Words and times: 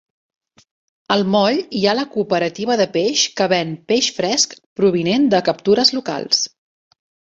Al 1.15 1.25
moll 1.33 1.59
hi 1.79 1.81
ha 1.85 1.93
la 1.99 2.05
cooperativa 2.15 2.77
de 2.81 2.87
peix 2.97 3.27
que 3.41 3.49
ven 3.53 3.75
peix 3.93 4.09
fresc 4.21 4.57
provinent 4.81 5.29
de 5.35 5.43
captures 5.51 5.93
locals. 5.99 6.43